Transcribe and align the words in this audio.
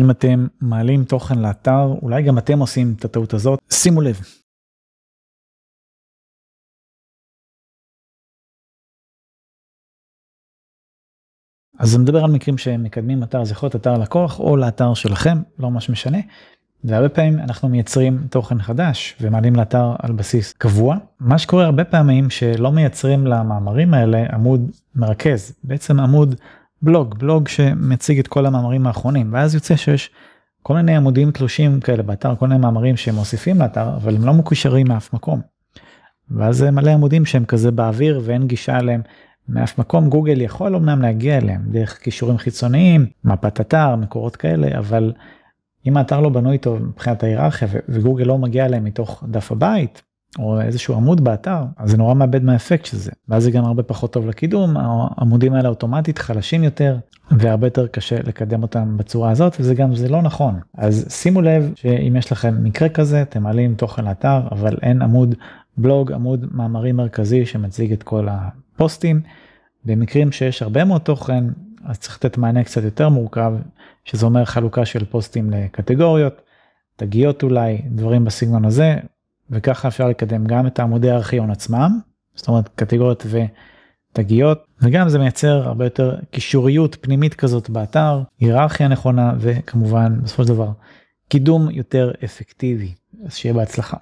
אם 0.00 0.10
אתם 0.10 0.46
מעלים 0.60 1.04
תוכן 1.04 1.38
לאתר, 1.38 1.86
אולי 2.02 2.22
גם 2.22 2.38
אתם 2.38 2.58
עושים 2.58 2.94
את 2.98 3.04
הטעות 3.04 3.34
הזאת, 3.34 3.58
שימו 3.70 4.00
לב. 4.00 4.20
אז 11.78 11.94
אני 11.94 12.02
מדבר 12.02 12.24
על 12.24 12.30
מקרים 12.30 12.58
שמקדמים 12.58 13.22
אתר, 13.22 13.44
זה 13.44 13.52
יכול 13.52 13.66
להיות 13.66 13.76
אתר 13.76 13.98
לקוח 13.98 14.40
או 14.40 14.56
לאתר 14.56 14.94
שלכם, 14.94 15.42
לא 15.58 15.70
ממש 15.70 15.90
משנה. 15.90 16.18
והרבה 16.84 17.08
פעמים 17.08 17.38
אנחנו 17.38 17.68
מייצרים 17.68 18.26
תוכן 18.30 18.62
חדש 18.62 19.16
ומעלים 19.20 19.56
לאתר 19.56 19.94
על 19.98 20.12
בסיס 20.12 20.52
קבוע. 20.52 20.96
מה 21.20 21.38
שקורה 21.38 21.64
הרבה 21.64 21.84
פעמים 21.84 22.30
שלא 22.30 22.72
מייצרים 22.72 23.26
למאמרים 23.26 23.94
האלה 23.94 24.26
עמוד 24.32 24.70
מרכז, 24.94 25.52
בעצם 25.64 26.00
עמוד 26.00 26.34
בלוג, 26.82 27.18
בלוג 27.18 27.48
שמציג 27.48 28.18
את 28.18 28.28
כל 28.28 28.46
המאמרים 28.46 28.86
האחרונים, 28.86 29.32
ואז 29.32 29.54
יוצא 29.54 29.76
שיש 29.76 30.10
כל 30.62 30.74
מיני 30.74 30.96
עמודים 30.96 31.30
תלושים 31.30 31.80
כאלה 31.80 32.02
באתר, 32.02 32.36
כל 32.36 32.48
מיני 32.48 32.60
מאמרים 32.60 32.96
שהם 32.96 33.14
מוסיפים 33.14 33.58
לאתר, 33.58 33.96
אבל 33.96 34.16
הם 34.16 34.24
לא 34.24 34.32
מקושרים 34.32 34.88
מאף 34.88 35.14
מקום. 35.14 35.40
ואז 36.30 36.56
זה 36.56 36.70
מלא 36.70 36.90
עמודים 36.90 37.26
שהם 37.26 37.44
כזה 37.44 37.70
באוויר 37.70 38.20
ואין 38.24 38.46
גישה 38.46 38.78
אליהם 38.78 39.00
מאף 39.48 39.78
מקום 39.78 40.08
גוגל 40.08 40.40
יכול 40.40 40.76
אמנם 40.76 41.02
להגיע 41.02 41.36
אליהם 41.36 41.62
דרך 41.70 41.98
קישורים 41.98 42.38
חיצוניים 42.38 43.06
מפת 43.24 43.60
אתר 43.60 43.96
מקורות 43.96 44.36
כאלה 44.36 44.78
אבל 44.78 45.12
אם 45.86 45.96
האתר 45.96 46.20
לא 46.20 46.28
בנוי 46.28 46.58
טוב 46.58 46.82
מבחינת 46.82 47.22
ההיררכיה 47.22 47.68
וגוגל 47.88 48.24
לא 48.24 48.38
מגיע 48.38 48.66
אליהם 48.66 48.84
מתוך 48.84 49.24
דף 49.28 49.52
הבית 49.52 50.02
או 50.38 50.60
איזשהו 50.60 50.94
עמוד 50.94 51.24
באתר 51.24 51.62
אז 51.76 51.90
זה 51.90 51.96
נורא 51.96 52.14
מאבד 52.14 52.44
מהאפקט 52.44 52.84
של 52.84 52.96
זה 52.96 53.10
ואז 53.28 53.42
זה 53.42 53.50
גם 53.50 53.64
הרבה 53.64 53.82
פחות 53.82 54.12
טוב 54.12 54.26
לקידום 54.26 54.76
העמודים 54.76 55.52
האלה 55.54 55.68
אוטומטית 55.68 56.18
חלשים 56.18 56.64
יותר 56.64 56.96
והרבה 57.30 57.66
יותר 57.66 57.86
קשה 57.86 58.16
לקדם 58.24 58.62
אותם 58.62 58.96
בצורה 58.96 59.30
הזאת 59.30 59.56
וזה 59.60 59.74
גם 59.74 59.94
זה 59.94 60.08
לא 60.08 60.22
נכון 60.22 60.54
אז 60.78 61.06
שימו 61.10 61.42
לב 61.42 61.72
שאם 61.76 62.16
יש 62.18 62.32
לכם 62.32 62.64
מקרה 62.64 62.88
כזה 62.88 63.22
אתם 63.22 63.42
מעלים 63.42 63.74
תוכן 63.74 64.04
לאתר 64.04 64.40
אבל 64.50 64.76
אין 64.82 65.02
עמוד 65.02 65.34
בלוג 65.76 66.12
עמוד 66.12 66.46
מאמרים 66.52 66.96
מרכזי 66.96 67.46
שמציג 67.46 67.92
את 67.92 68.02
כל 68.02 68.28
הפוסטים. 68.30 69.20
במקרים 69.84 70.32
שיש 70.32 70.62
הרבה 70.62 70.84
מאוד 70.84 71.00
תוכן 71.00 71.44
אז 71.84 71.98
צריך 71.98 72.16
לתת 72.16 72.38
מענה 72.38 72.64
קצת 72.64 72.82
יותר 72.82 73.08
מורכב 73.08 73.54
שזה 74.04 74.26
אומר 74.26 74.44
חלוקה 74.44 74.84
של 74.84 75.04
פוסטים 75.04 75.50
לקטגוריות, 75.50 76.42
תגיות 76.96 77.42
אולי, 77.42 77.82
דברים 77.86 78.24
בסגנון 78.24 78.64
הזה 78.64 78.96
וככה 79.54 79.88
אפשר 79.88 80.08
לקדם 80.08 80.46
גם 80.46 80.66
את 80.66 80.78
העמודי 80.78 81.10
הארכיון 81.10 81.50
עצמם, 81.50 81.98
זאת 82.34 82.48
אומרת 82.48 82.68
קטגוריות 82.68 83.26
ותגיות 84.12 84.66
וגם 84.80 85.08
זה 85.08 85.18
מייצר 85.18 85.62
הרבה 85.68 85.84
יותר 85.84 86.16
קישוריות 86.30 86.96
פנימית 87.00 87.34
כזאת 87.34 87.70
באתר, 87.70 88.22
היררכיה 88.40 88.88
נכונה 88.88 89.34
וכמובן 89.38 90.22
בסופו 90.22 90.42
של 90.42 90.48
דבר 90.48 90.70
קידום 91.28 91.70
יותר 91.70 92.12
אפקטיבי, 92.24 92.94
אז 93.26 93.34
שיהיה 93.34 93.54
בהצלחה. 93.54 93.96